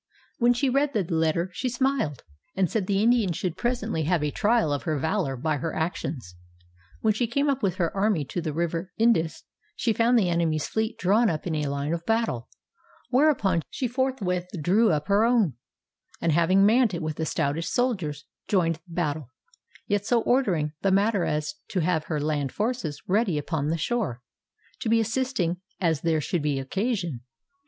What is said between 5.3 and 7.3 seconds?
by her actions. When she